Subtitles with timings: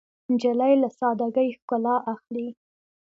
[0.31, 2.47] نجلۍ له سادګۍ ښکلا اخلي.